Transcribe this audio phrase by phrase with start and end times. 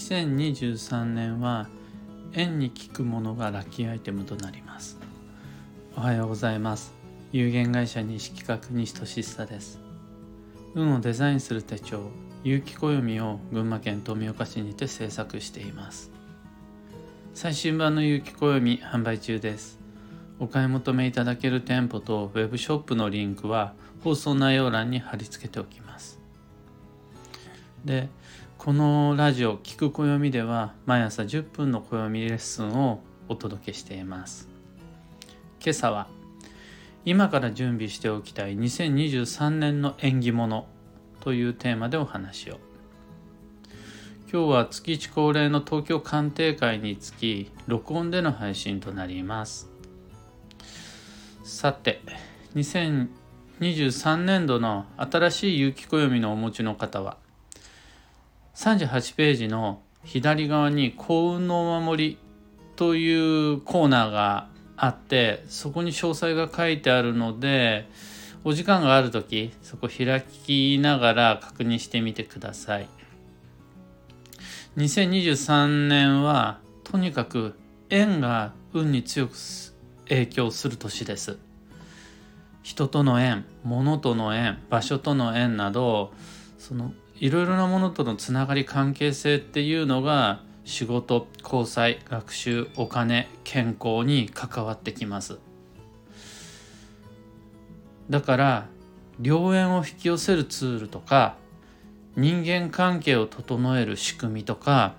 [0.00, 1.68] 2023年は
[2.32, 4.98] 縁に効くものがラッキーアイテムとなります。
[5.94, 6.94] おはようございます。
[7.32, 9.78] 有限会社西企画西俊久です。
[10.74, 12.00] 運をデザインする手帳
[12.42, 16.10] 有機暦を群馬県富岡市にて制作しています。
[17.34, 19.78] 最新版の有機暦販売中です。
[20.38, 26.18] お買い求めいただける店舗とウェブショップのリンクは放送内容欄に貼り付けておきます。
[27.84, 28.08] で
[28.62, 34.50] このラジオ「聞く暦」では毎朝10分の暦レッスンをお届けしています。
[35.64, 36.08] 今朝は
[37.06, 40.66] 今から準備しておきたい2023年の縁起物
[41.20, 42.60] というテーマでお話を。
[44.30, 49.70] 今日は月1恒例の東京鑑定会につき録音での配信となります。
[51.44, 52.02] さて
[52.54, 57.16] 2023年度の新しい有機暦のお持ちの方は
[58.60, 62.18] 38ページの左側に幸運のお守り
[62.76, 67.88] というコーナーがあってそこに詳細が書いてあるので
[68.44, 72.88] お時間がある時そこ開きながら確認してみてください。
[74.76, 77.54] 2023年はとにかく
[77.88, 79.32] 縁が運に強く
[80.10, 81.38] 影響する年です。
[82.62, 86.12] 人との縁物との縁場所との縁など
[86.58, 95.38] そのいろいろなものとのつながり関係性っていうのが仕事交際学習お金健康に関わってきます。
[98.08, 98.66] だから
[99.22, 101.36] 良縁を引き寄せるツールとか
[102.16, 104.94] 人間関係を整える仕組みとか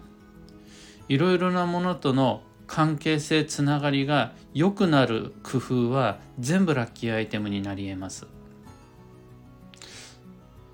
[1.09, 8.27] いろいろなものとの関係性つながりが良くなる工夫は全部ラッキーアイテムになり得ます。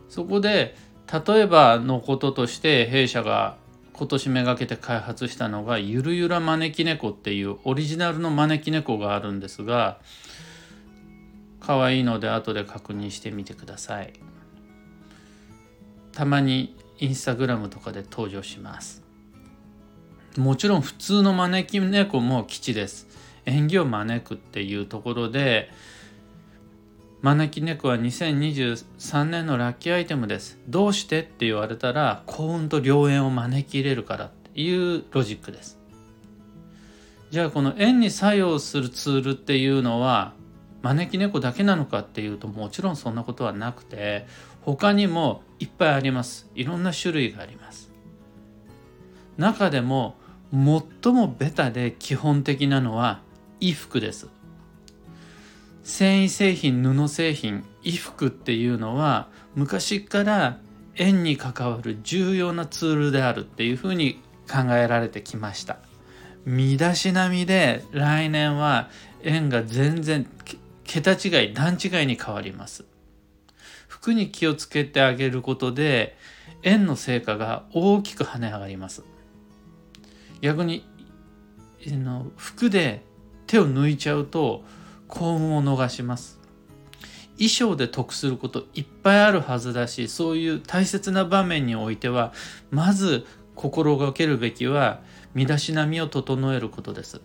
[0.10, 0.76] そこで
[1.12, 3.58] 例えばのこととして弊社が
[3.94, 10.00] 今年めがけて開発したのがゆるゆら招き猫っていうオリジナルの招き猫があるんですが
[11.60, 14.14] 可愛いので後で確認してみてください。
[16.14, 19.04] たまにインスタグラムとかで登場します。
[20.38, 23.08] もちろん普通の招き猫も基地です。
[23.46, 25.70] 縁起を招くっていうところで
[27.22, 30.60] 招き猫は2023年のラッキーアイテムです。
[30.68, 35.80] どうしてって言われたら幸運と良縁を招き入れるからっていうロジックです。
[37.32, 40.34] じゃあこの縁に作用するツールっていうのは
[40.84, 44.28] 招き猫だけなのかっていうともちろんそんなことはなくて
[44.62, 46.48] 他にもいっぱいあります。
[46.54, 47.92] いろんな種類があります。
[49.38, 50.16] 中でも
[50.52, 53.22] 最もベタで基本的なのは
[53.60, 54.30] 衣服です。
[55.88, 60.60] 繊維製品布製品衣服っていうのは昔から
[60.96, 64.22] 縁に関わる重要なツールであるっていうふうに
[64.52, 65.78] 考えられてきました。
[66.44, 68.90] 身だしなみで来年は
[69.24, 70.28] 縁が全然
[70.84, 72.84] 桁違い段違いに変わります。
[73.88, 76.18] 服に気をつけてあげることで
[76.64, 79.06] 縁の成果が大きく跳ね上がります。
[80.42, 80.86] 逆に
[81.86, 83.06] の服で
[83.46, 84.66] 手を抜いちゃうと
[85.08, 86.40] 幸運を逃します。
[87.38, 92.34] 衣装で得することいっぱいあるはずだしそういう大切な場面においては
[92.72, 95.02] まず心がけるべきは
[95.36, 97.22] 身だしなみを整えることです。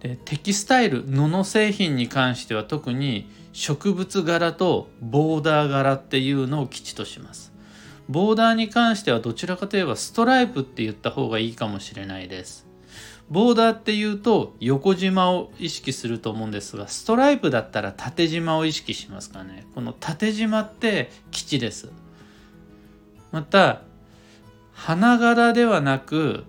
[0.00, 7.52] でテキスタイル布製品に関しては特に植物柄とボーダー柄っていうのを基地とします。
[8.08, 12.71] ボーダーに関してはどちらかといえばストライプって言った方がいいかもしれないです。
[13.32, 19.66] ボーダーっていうと横縞を意識すると思うんですがストライプだったら縦縞を意識しますかね。
[19.74, 21.90] この縦縞って基地です。
[23.30, 23.80] また
[24.74, 26.44] 花柄ではなく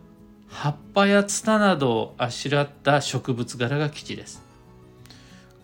[0.49, 4.43] 葉っぱやツタなどをあしらった植物柄が基地です。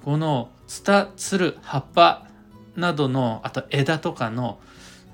[0.05, 2.27] このツタツル葉っぱ
[2.77, 4.57] などのあと枝とかの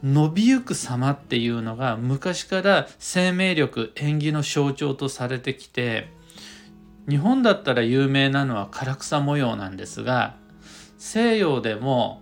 [0.06, 6.10] 伸びゆく様っていうのが昔から生命力縁起の象徴とされてきて
[7.10, 10.36] 日本だったら有名なのは唐草模様なんですが
[11.00, 12.22] 西洋でも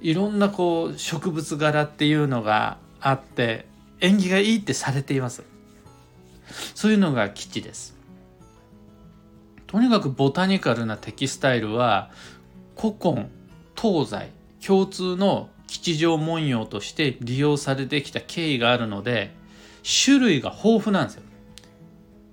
[0.00, 3.66] いろんなこう植物柄っていうのがあって
[3.98, 5.42] 縁起がいいってされています。
[6.74, 7.96] そういうのが基地です。
[9.66, 12.10] とにかくボタニカルなテキスタイルは
[12.78, 13.28] 古今
[13.76, 14.30] 東西
[14.64, 19.32] 共通の吉祥文様として利用されてきた経緯があるので
[20.04, 21.22] 種類が豊富なんですよ。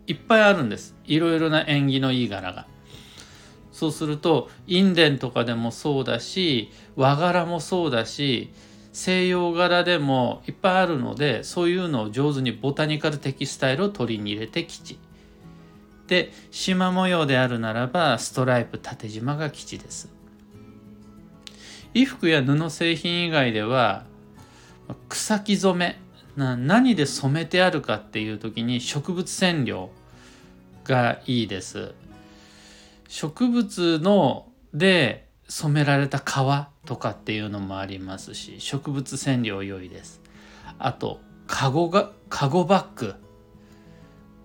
[0.07, 0.95] いっぱいあるんです。
[1.05, 2.65] いろいろな縁起のいい柄が。
[3.71, 8.49] そうすると印伝とかでもそうだし和柄もそうだし
[8.91, 14.97] 西洋柄でもいっぱいあるのでそういうのを上手にボタニカルテキスタイルを取りに入れて吉。
[16.07, 20.16] で縞模様であるならばストライプ縦縞が吉です。
[21.93, 24.05] 衣服や布製品以外では
[25.09, 25.99] 草木染め
[26.35, 29.89] な何で染めてあるかっていう時に植物染料
[30.83, 31.93] がいいです。
[33.07, 40.21] 植物ので染められた革とかっていうのもありますし植物染料良いです。
[40.77, 43.15] あとカゴがカゴバッグ。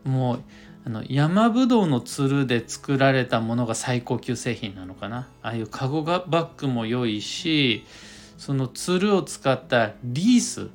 [0.05, 0.43] もう
[0.85, 5.29] あの山ぶどうのつるで作られたものが最高級製品なのかな？
[5.43, 7.85] ああいうカゴがバッグも良いし
[8.37, 10.71] そのつるを使ったリース。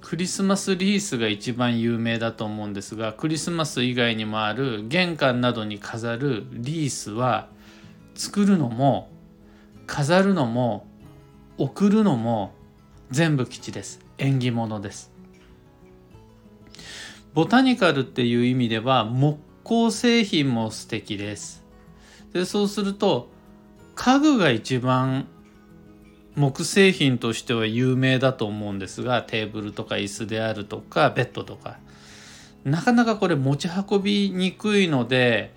[0.00, 7.48] クリスマスリースが一番有名だと思うんですがクリスマス以外にもある玄関などに飾るリースは
[8.16, 9.08] 作るのも
[9.86, 10.86] 飾るのも
[11.56, 12.52] 送るのも
[13.12, 14.00] 全部吉です。
[14.18, 15.11] 縁起物です。
[17.34, 21.64] ボタニカルっていう意味では木工製品も素敵です。
[22.32, 23.28] でそうすると
[23.94, 25.26] 家具が一番
[26.34, 31.78] 木製品としては有名だと思うんですがテーブルとか椅子であるとかベッドとか。
[32.64, 35.52] なかなかこれ持ち運びにくいので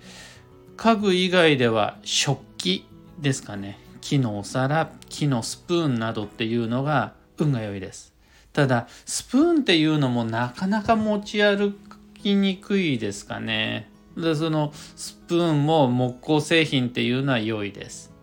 [0.76, 2.84] 家具以外では食器
[3.20, 3.78] ですかね。
[4.00, 8.15] 木のお皿木のスプーンなどっていうのが運が良いです。
[8.56, 11.78] ただスプーンっていうのもなかなか持ち歩
[12.14, 13.90] きにくいですかね。
[14.16, 18.14] でそのスプーンも木工製品っていうのは良いです。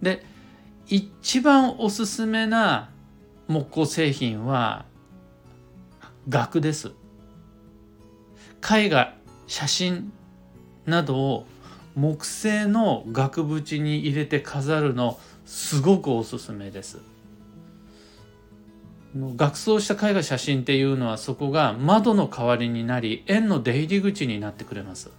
[0.00, 0.24] で
[0.86, 2.88] 一番おすすめな
[3.46, 4.86] 木工製品は
[6.30, 6.92] 額です。
[8.66, 9.12] 絵画
[9.46, 10.14] 写真
[10.86, 11.46] などを
[11.94, 17.13] 木製の額縁に入れて飾るのすごくおすすめです。
[19.14, 25.10] 額装した絵画写真っていうのはそこが窓の代わりになり円の出入り口になってくれます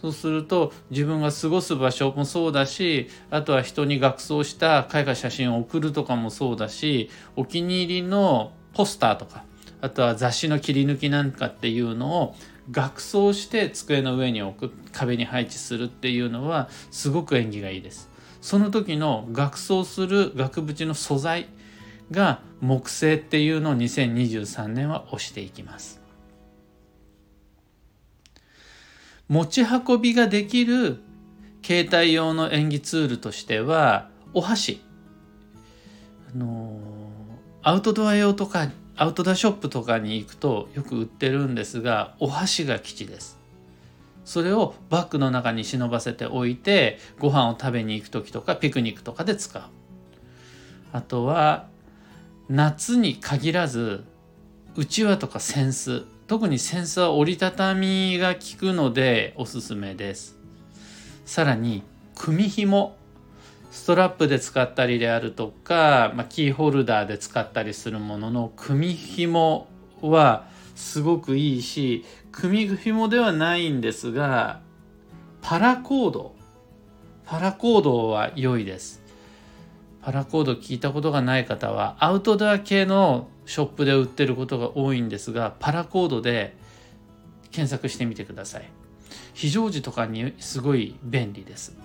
[0.00, 9.44] そうすると自分が過ごす場所もそうだしあとは人に額装した絵画写真を送るとかもそうだしお気に入りのポスターとか
[9.80, 12.34] あとは雑誌の切り抜きなんかっていうのを
[12.70, 18.10] 額装して机の上に置く壁に配置するっていうのはすごく縁起がいいです。
[18.40, 21.48] その時の額装する額縁の素材
[22.10, 26.00] が木製っていうのを2023年は推していきます。
[29.28, 31.00] 持ち運びができる
[31.64, 34.82] 携帯用の演技ツールとしてはお箸。
[36.34, 36.80] あの
[37.62, 43.38] アウトドア用とかアウトドアショップとかに行くとよく売ってるんですがお箸が基地です。
[44.24, 49.62] それをバッグの中に忍ばせておいてご飯を食べに行く時とかピクニックとかで使う。
[50.92, 51.68] あとは
[52.50, 54.02] 夏に限らず
[54.74, 60.36] うちわとか扇子特にセンサー折りたたみが効くのでおすすめです。
[61.24, 61.84] さらに
[62.16, 62.96] 組紐
[63.70, 69.68] ストラップで使ったりであるとか、まあ、キーホルダーで使ったりするものの組紐
[70.00, 74.60] はすごくいいし組紐ではないんですが
[75.40, 76.34] パラコード。
[77.26, 79.00] パラコードは良いです。
[80.02, 86.56] パラコード聞いたことがない方はアウトドア系のショップで売ってることが多いんですがパラコードで
[87.50, 88.70] 検索してみてください。
[89.34, 91.76] 非常時とかにすごい便利です。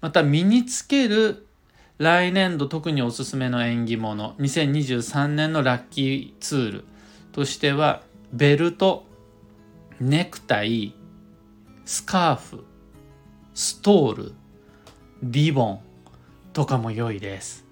[0.00, 1.46] また身につける
[1.98, 6.84] 来年度特におすすめの縁起物2023年のラッキーツール
[7.32, 9.04] としてはベルト
[10.00, 10.94] ネクタイ
[11.84, 12.64] スカーフ
[13.52, 14.32] ストール
[15.22, 15.80] リボン
[16.60, 17.64] とかも良いです。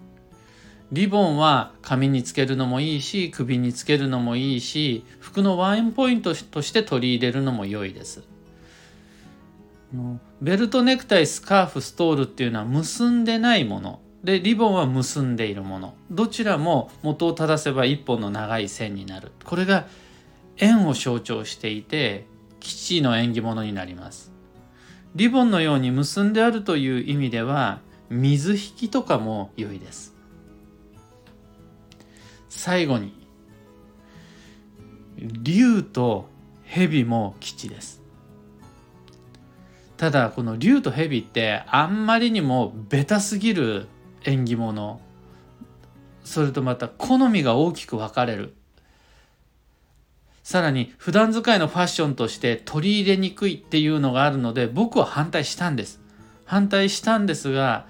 [0.92, 8.23] リボンは髪につけるのもいいし首につけるのもいいし服のワインポイントとして取り入れるのも良いです。
[10.40, 14.00] ベルトネクタイスカーフストールっていうのは結んでないもの。
[14.25, 15.95] でリボンは結んでいるもの。
[16.11, 19.33] どちらも元を正せば一本の長い線になる。
[19.45, 19.87] これが
[20.57, 22.26] 円を象徴していて
[22.59, 24.33] 基地の縁起物になります。
[25.14, 30.15] リボンのように結んであるという意味では水引きとかも良いです。
[32.49, 33.12] 最後に
[35.17, 36.29] 竜と
[36.65, 38.03] 蛇も基地です。
[39.97, 43.88] ただこの竜と蛇ってあんまりにもベタすぎる
[44.25, 45.00] 縁起物。
[46.25, 48.55] それとまた好みが大きく分かれる。
[50.43, 56.00] さらに普段使いのファッションとして取り入れにくいっていうのがあるので僕は反対したんです。
[56.49, 57.87] 反対したんですが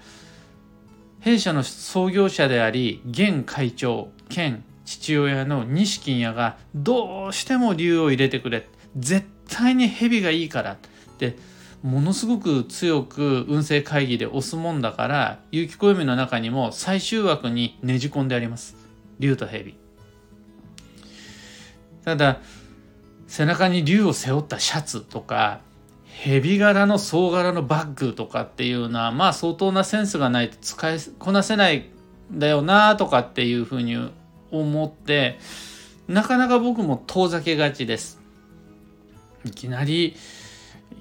[1.21, 10.77] 弊社の創業者であり現会長兼父親の西金也がどうしても竜を入れてくれ絶対に蛇がいいからっ
[11.17, 11.37] て
[11.83, 18.75] ものすごく強く運勢会議で押すもんだから有機暦の中にも最終枠にねじ込んであります。
[19.19, 19.77] 竜と蛇。
[22.03, 22.39] ただ
[23.27, 25.61] 背中に竜を背負ったシャツとか
[26.21, 31.89] 蛇柄の総柄のバッグとかっていうのはまあ相当なセンスがないと使いこなせない
[32.33, 34.11] んだよなとかっていうふうに
[34.51, 35.39] 思って
[36.09, 38.19] なかなか僕も遠ざけがちです。
[39.45, 40.15] いきなり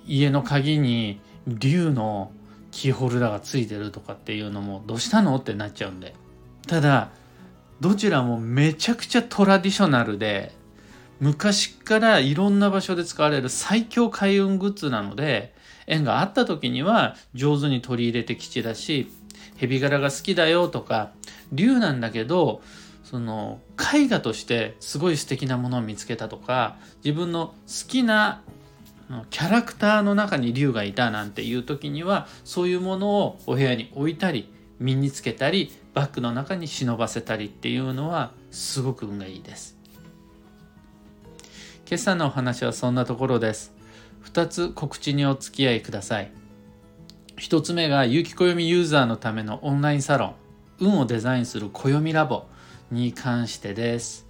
[0.06, 2.30] 家の鍵に竜の
[2.70, 6.14] キーホルダーがついてるとかっていうのもどうしたのってなっちゃうんで。
[6.68, 7.10] ただ
[7.80, 10.52] どちらもめちゃくちゃトラディショナルで
[11.20, 15.54] 昔からいろんな場所で使われる最強開運グッズなので
[15.86, 19.10] 縁があった時には上手に取り入れて吉だし
[19.56, 21.10] 蛇柄が好きだよとか
[21.52, 22.62] 竜なんだけど
[23.02, 23.60] その
[23.94, 28.42] 絵画としてすごい素敵なものを見つけたとか自分の好きな
[29.30, 39.77] キャラクターの中に竜がいたなんていう時にはそういうものをお部屋に置いたり身につけたりバッグの中に忍ばせたりっていうのはすごく運がいいです。
[41.90, 43.72] 今朝のお話はそんなところです。
[44.26, 46.30] 2つ告知にお付き合いください。
[47.38, 50.34] 1つ目が有機暦ユーザーのためのオンラインサロン
[50.80, 52.44] 運をデザインする暦ラボ
[52.90, 54.26] に関してです。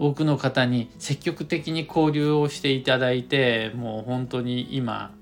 [0.00, 5.14] 多くの方に積極的に交流をしていただいてもう本当に今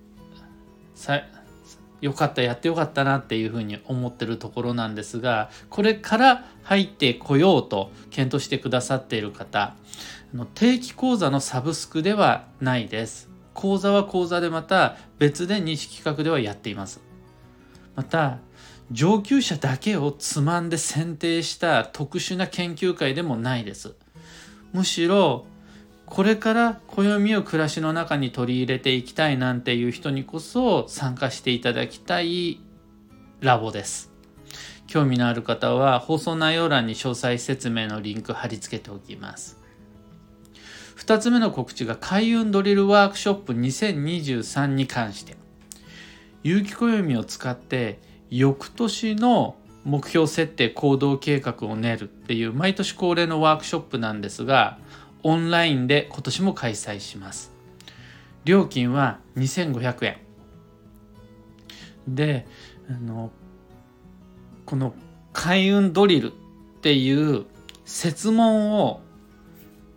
[0.95, 1.21] さ
[2.01, 9.75] よかったやってよかったなっていうふうに思ってるところなんですがこれから入ってこようと検討してくださっている方
[10.55, 13.31] 定期講座のサブスクではないです。
[13.55, 17.01] 講座は講座でまた別で西企画ではやっています。
[17.97, 18.39] また
[18.93, 23.95] 上級者だけをつまんで選定した特殊な研究会でもないです。
[24.73, 25.47] むしろ
[26.11, 32.61] これから暦を暮らしの中に取り入れていきたいなんていう人にこそ参加していただきたい
[33.41, 34.11] ラボです。
[34.87, 39.59] 興味のある方は放送内容欄に詳細説明のリンク貼り付けておきます。
[40.97, 45.37] 2つ目の告知が開運ドリルワークショップ2023に関して。
[46.43, 48.01] 有機暦を使って
[48.31, 54.79] 翌年の目標設定行動計画を練るっていう毎年恒例のワークショップなんですが
[55.23, 57.53] オンラインで今年も開催します。
[58.45, 60.19] 料金は2500円。
[62.07, 62.47] で
[62.89, 63.31] あの
[64.65, 64.95] この
[65.33, 66.35] 開運ドリルっ
[66.81, 67.45] ていう
[67.85, 69.01] 設問を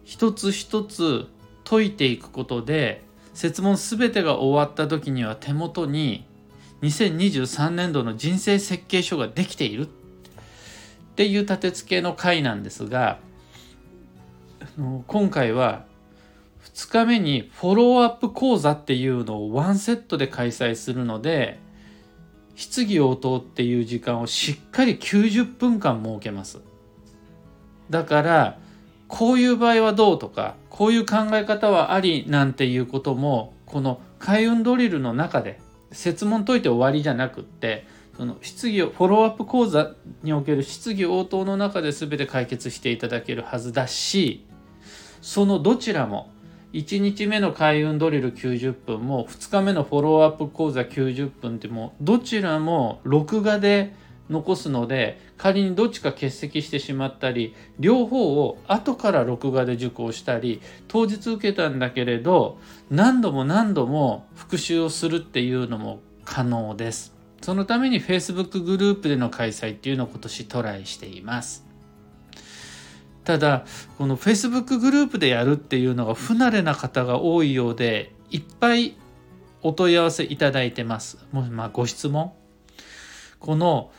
[0.04, 1.28] 一つ一つ
[1.64, 6.26] 解いていくことで設問全てが終わった時には手元に
[6.82, 9.90] 2023年度の人生設計書ができているっ
[11.16, 13.20] ていう立て付けの回なんですが
[14.78, 15.86] 今回は
[16.64, 21.60] 2日目にフォローアップ講座っていうのをワンセットで開催するので
[22.56, 26.60] 質疑応答っていう時間をしっかり90分間設けます。
[27.90, 28.60] だから
[29.08, 35.60] こういう場合はどうとかこういう考え方はありなんていうこともこの開運ドリルの中で
[35.92, 37.86] 設問解いて終わりじゃなくって
[38.16, 39.92] その質疑をフォローアップ講座
[40.24, 44.46] における質疑応答の中で全て解決していただけるはずだし
[45.22, 46.32] そのどちらも
[46.74, 53.94] 1日目の開運ドリル90分も2日目のフォローアップ講座90分ってもどちらも録画で
[54.30, 62.58] 残すので仮にどっちか欠席してしまったり両方を後から録画で受講したり当日受けたんだけれど
[62.90, 67.14] 何度も何度も復習をするっていうのも可能です。
[67.42, 71.71] そのために Facebook グループでの開催っていうのを今年トライしています。
[73.24, 73.66] ただ
[73.98, 78.96] この Facebook グループでやるっていうのが不慣れな方が多いようでいっぱい
[79.62, 81.20] お問い合わせいただいてます。
[81.32, 82.34] もまあご質問
[83.40, 83.92] この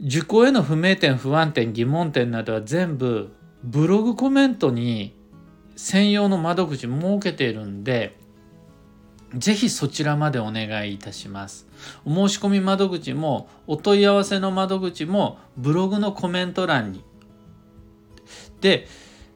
[0.00, 3.32] 受講への不明点不安点疑問点などは全部
[3.64, 5.14] ブログコメントに
[5.76, 8.16] 専用の窓口設けているんで
[9.34, 11.66] ぜひそちらまでお願いいたします。
[12.04, 17.04] お申し込み窓口もお問い合わせの窓口もブログのコメント欄に。
[18.60, 18.86] で、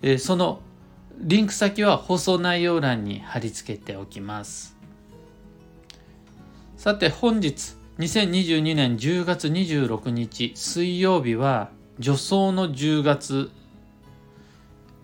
[0.03, 0.61] えその
[1.19, 4.77] リンク先は放送内容欄に貼り付けておきます。
[6.77, 13.51] さて本日2022年10月26日水曜日は助走の10月。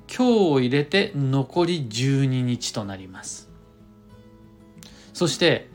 [0.09, 3.51] 今日を入れて残り12日となります。
[5.13, 5.69] そして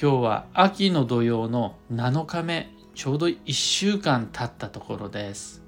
[0.00, 5.67] 今日は秋の土曜の7日目ちょうど1週間経ったところです。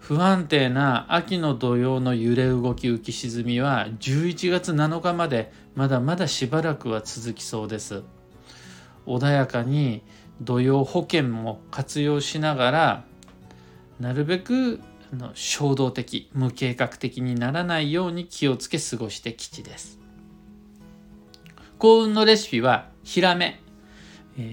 [0.00, 8.02] 不安定な秋の土曜の揺れ動き浮き沈みは11月7日までまだまだしばらくは続きそうです。
[9.06, 10.02] 穏やかに
[10.40, 13.04] 土曜保険も活用しながら
[14.00, 14.80] なるべく
[15.34, 20.00] 衝動的無計画的にならないように気をつけ過ごして吉です。
[21.78, 23.60] 幸運のレシピはヒラメ、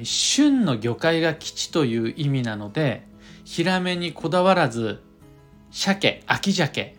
[0.03, 3.07] 旬の魚介が吉という意味なので
[3.43, 5.01] ヒラメにこだわらず
[5.79, 6.95] 鮭秋鮭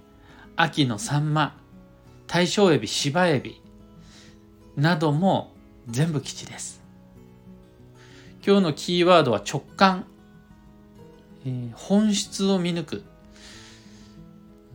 [0.54, 1.56] 秋のサンマ
[2.28, 3.60] 大正エビ芝エビ
[4.76, 5.52] なども
[5.88, 6.80] 全部吉です。
[8.46, 10.06] 今日のキーワードは直感、
[11.44, 13.02] えー、本質を見抜く。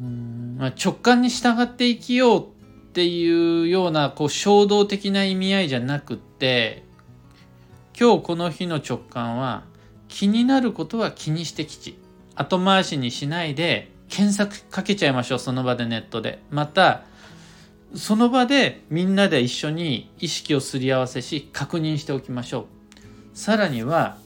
[0.02, 2.46] うんまあ、直感に従って生きようっ
[2.92, 6.84] ていうようなこう衝動的な意味合いじゃなくて
[7.98, 9.64] 今日この日の直感は
[10.10, 11.98] 気になることは気にしてきち
[12.36, 16.44] 後回しにしないで検索かけちゃいましょうその場でネットで。
[16.52, 17.02] また
[17.96, 22.66] その場でみんなで一緒に意識をすり合わせし確認しておきましょう。
[23.34, 24.18] さらには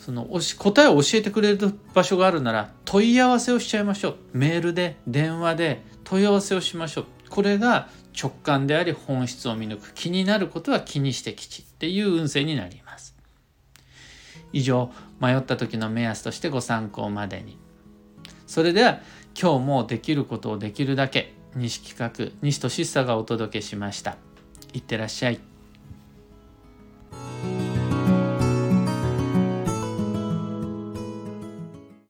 [0.00, 0.28] その
[0.58, 4.16] 答えを教えてくれる場所があるなら問い合わせをしちゃいましょう。
[4.32, 7.04] メールで電話で問い合わせをしましょう。
[7.30, 7.88] これが
[8.20, 9.94] 直感であり本質を見抜く。
[9.94, 11.62] 気になることは気にしてきち。
[11.62, 13.14] っていう運勢になります。
[14.52, 14.90] 以上
[15.20, 17.63] 迷った時の目安としてご参考までに。
[18.46, 19.00] それでは
[19.40, 24.16] 今日もできることをできるだけ西企画西俊久がお届けしました。
[24.72, 25.53] いってらっしゃい。